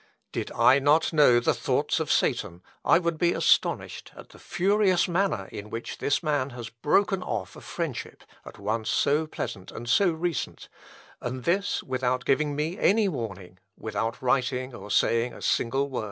[0.31, 5.07] Did I not know the thoughts of Satan, I would be astonished at the furious
[5.07, 9.87] manner in which this man has broken off a friendship at once so pleasant and
[9.87, 10.69] so recent;
[11.21, 15.99] and this without giving me any warning without writing or saying a single word."